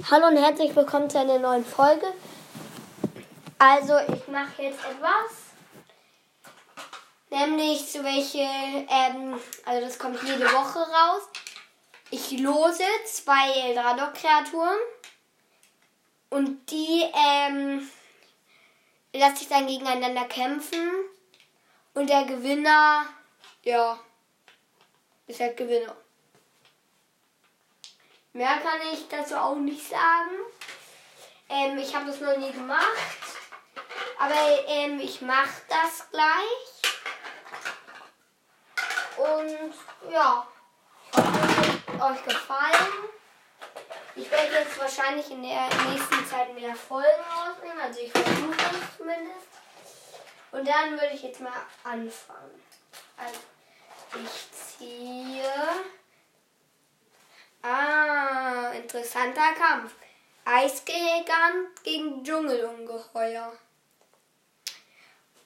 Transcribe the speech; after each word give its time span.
Hallo 0.00 0.28
und 0.28 0.38
herzlich 0.38 0.74
willkommen 0.74 1.10
zu 1.10 1.20
einer 1.20 1.38
neuen 1.38 1.66
Folge. 1.66 2.06
Also, 3.58 3.94
ich 3.98 4.26
mache 4.26 4.62
jetzt 4.62 4.80
etwas. 4.84 5.52
Nämlich 7.28 7.92
so 7.92 8.02
welche, 8.02 8.38
ähm, 8.38 9.38
also 9.66 9.80
das 9.82 9.98
kommt 9.98 10.22
jede 10.22 10.46
Woche 10.46 10.78
raus. 10.78 11.22
Ich 12.10 12.30
lose 12.40 12.82
zwei 13.04 13.50
Eldrador-Kreaturen. 13.68 14.78
Und 16.30 16.70
die, 16.70 17.04
ähm, 17.14 17.88
lasse 19.12 19.42
ich 19.42 19.48
dann 19.48 19.66
gegeneinander 19.66 20.24
kämpfen. 20.24 20.90
Und 21.92 22.08
der 22.08 22.24
Gewinner, 22.24 23.04
ja, 23.62 23.98
ist 25.26 25.40
halt 25.40 25.58
Gewinner. 25.58 25.94
Mehr 28.34 28.58
kann 28.60 28.80
ich 28.92 29.08
dazu 29.08 29.36
auch 29.36 29.56
nicht 29.56 29.88
sagen. 29.88 30.30
Ähm, 31.50 31.76
ich 31.76 31.94
habe 31.94 32.06
das 32.06 32.20
noch 32.20 32.36
nie 32.38 32.50
gemacht. 32.50 32.86
Aber 34.18 34.34
ähm, 34.68 34.98
ich 35.00 35.20
mache 35.20 35.62
das 35.68 36.08
gleich. 36.10 36.82
Und 39.18 39.74
ja, 40.10 40.46
ich 41.10 41.18
hoffe, 41.18 41.38
es 41.94 42.00
hat 42.00 42.12
euch 42.12 42.24
gefallen. 42.24 43.08
Ich 44.14 44.30
werde 44.30 44.52
jetzt 44.54 44.78
wahrscheinlich 44.78 45.30
in 45.30 45.42
der 45.42 45.68
nächsten 45.90 46.26
Zeit 46.26 46.54
mehr 46.54 46.74
Folgen 46.74 47.06
rausnehmen. 47.06 47.80
Also 47.80 48.00
ich 48.00 48.12
versuche 48.12 48.52
es 48.52 48.96
zumindest. 48.96 49.48
Und 50.52 50.66
dann 50.66 50.92
würde 50.92 51.14
ich 51.14 51.22
jetzt 51.22 51.40
mal 51.40 51.52
anfangen. 51.84 52.62
Also 53.16 53.40
ich 54.22 54.52
ziehe. 54.52 55.81
Interessanter 58.92 59.54
Kampf. 59.58 59.94
Eisgigant 60.44 61.82
gegen 61.82 62.22
Dschungelungeheuer. 62.22 63.52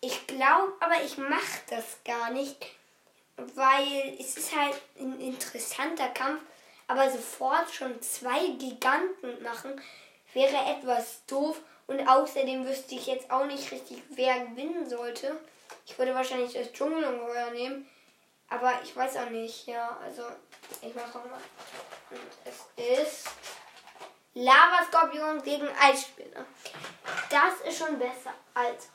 Ich 0.00 0.26
glaube, 0.26 0.72
aber 0.80 1.02
ich 1.04 1.18
mache 1.18 1.60
das 1.70 1.98
gar 2.04 2.30
nicht, 2.30 2.66
weil 3.36 4.16
es 4.18 4.36
ist 4.36 4.56
halt 4.56 4.80
ein 4.98 5.20
interessanter 5.20 6.08
Kampf, 6.08 6.40
aber 6.88 7.10
sofort 7.10 7.70
schon 7.70 8.00
zwei 8.02 8.46
Giganten 8.58 9.42
machen 9.42 9.80
wäre 10.32 10.56
etwas 10.76 11.24
doof 11.26 11.60
und 11.86 12.08
außerdem 12.08 12.66
wüsste 12.66 12.94
ich 12.96 13.06
jetzt 13.06 13.30
auch 13.30 13.46
nicht 13.46 13.70
richtig, 13.70 14.02
wer 14.10 14.46
gewinnen 14.46 14.88
sollte. 14.88 15.38
Ich 15.86 15.96
würde 15.98 16.14
wahrscheinlich 16.14 16.54
das 16.54 16.72
Dschungelungeheuer 16.72 17.50
nehmen, 17.50 17.88
aber 18.48 18.80
ich 18.82 18.96
weiß 18.96 19.16
auch 19.18 19.30
nicht, 19.30 19.66
ja, 19.66 19.96
also 20.02 20.24
ich 20.80 20.94
mache 20.94 21.18
mal. 21.18 21.40
Und 22.10 22.20
es 22.44 23.00
ist 23.02 23.28
Lavaskorpion 24.34 25.42
gegen 25.42 25.68
Eisspinne. 25.80 26.46
Das 27.30 27.60
ist 27.66 27.78
schon 27.78 27.98
besser. 27.98 28.32
Also 28.54 28.88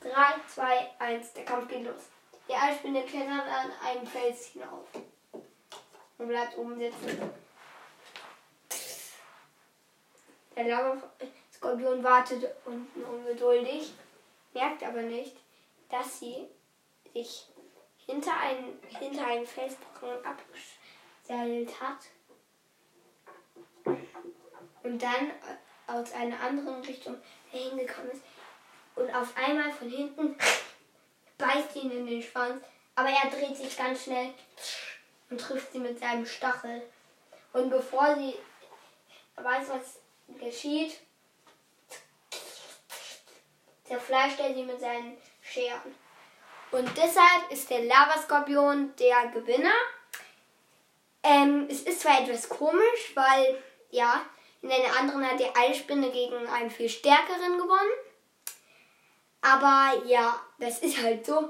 3, 0.00 0.10
2, 0.46 0.90
1, 0.98 1.32
der 1.34 1.44
Kampf 1.44 1.68
geht 1.68 1.84
los. 1.84 2.02
Die 2.48 2.54
Eisspinne 2.54 3.02
klettert 3.04 3.46
an 3.46 3.72
einen 3.84 4.06
Fels 4.06 4.46
hinauf 4.46 4.86
und 6.18 6.28
bleibt 6.28 6.56
oben 6.56 6.78
sitzen. 6.78 7.30
Der 10.56 10.64
Lavaskorpion 10.64 12.04
wartet 12.04 12.48
unten 12.64 13.04
ungeduldig, 13.04 13.92
merkt 14.52 14.84
aber 14.84 15.02
nicht, 15.02 15.36
dass 15.90 16.20
sie 16.20 16.46
sich 17.12 17.48
hinter 18.06 18.38
einen, 18.38 18.78
hinter 18.98 19.26
einen 19.26 19.46
Felsbrocken 19.46 20.24
abgeseilt 20.24 21.80
hat 21.80 21.98
und 24.82 25.02
dann 25.02 25.32
aus 25.86 26.12
einer 26.12 26.40
anderen 26.40 26.82
Richtung 26.82 27.16
hingekommen 27.50 28.10
ist 28.10 28.22
und 28.96 29.14
auf 29.14 29.36
einmal 29.36 29.72
von 29.72 29.88
hinten 29.88 30.36
beißt 31.38 31.76
ihn 31.76 31.90
in 31.90 32.06
den 32.06 32.22
Schwanz, 32.22 32.64
aber 32.94 33.08
er 33.08 33.30
dreht 33.30 33.56
sich 33.56 33.76
ganz 33.76 34.04
schnell 34.04 34.32
und 35.30 35.40
trifft 35.40 35.72
sie 35.72 35.80
mit 35.80 35.98
seinem 35.98 36.26
Stachel. 36.26 36.82
Und 37.52 37.70
bevor 37.70 38.16
sie 38.16 38.34
weiß, 39.36 39.68
was 39.68 40.00
geschieht, 40.38 41.00
zerfleischt 43.84 44.40
er 44.40 44.54
sie 44.54 44.64
mit 44.64 44.80
seinen 44.80 45.16
Scheren. 45.40 45.94
Und 46.74 46.90
deshalb 46.96 47.52
ist 47.52 47.70
der 47.70 47.84
Lavaskorpion 47.84 48.96
der 48.96 49.28
Gewinner. 49.28 49.76
Ähm, 51.22 51.68
es 51.70 51.82
ist 51.82 52.00
zwar 52.00 52.20
etwas 52.20 52.48
komisch, 52.48 53.12
weil, 53.14 53.62
ja, 53.90 54.22
in 54.60 54.72
einer 54.72 54.98
anderen 54.98 55.24
hat 55.24 55.38
die 55.38 55.54
Eisspinne 55.54 56.10
gegen 56.10 56.48
einen 56.48 56.70
viel 56.70 56.88
stärkeren 56.88 57.58
gewonnen. 57.58 57.92
Aber 59.40 60.04
ja, 60.04 60.40
das 60.58 60.80
ist 60.80 61.00
halt 61.00 61.24
so, 61.24 61.48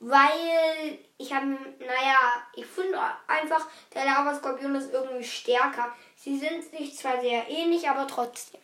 weil 0.00 0.98
ich 1.18 1.32
habe, 1.32 1.56
naja, 1.78 2.42
ich 2.56 2.66
finde 2.66 2.98
einfach, 3.28 3.68
der 3.94 4.06
Lavaskorpion 4.06 4.74
ist 4.74 4.92
irgendwie 4.92 5.22
stärker. 5.22 5.94
Sie 6.16 6.36
sind 6.36 6.64
sich 6.64 6.96
zwar 6.96 7.20
sehr 7.20 7.48
ähnlich, 7.48 7.88
aber 7.88 8.08
trotzdem. 8.08 8.60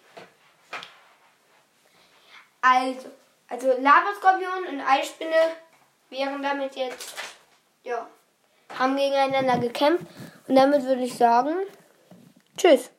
Also, 2.62 3.12
also 3.46 3.68
Lavaskorpion 3.80 4.66
und 4.70 4.80
Eisspinne 4.80 5.52
wären 6.10 6.42
damit 6.42 6.76
jetzt, 6.76 7.14
ja, 7.82 8.06
haben 8.78 8.96
gegeneinander 8.96 9.58
gekämpft. 9.58 10.06
Und 10.46 10.56
damit 10.56 10.84
würde 10.84 11.02
ich 11.02 11.16
sagen, 11.16 11.54
tschüss. 12.56 12.90